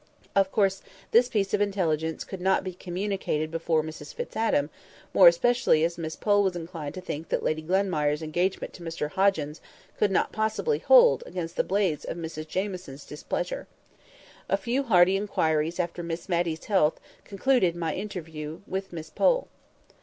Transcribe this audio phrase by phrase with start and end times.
[0.35, 0.81] Of course
[1.11, 4.71] this piece of intelligence could not be communicated before Mrs Fitz Adam,
[5.13, 9.11] more especially as Miss Pole was inclined to think that Lady Glenmire's engagement to Mr
[9.11, 9.61] Hoggins
[9.99, 13.67] could not possibly hold against the blaze of Mrs Jamieson's displeasure.
[14.49, 19.49] A few hearty inquiries after Miss Matty's health concluded my interview with Miss Pole.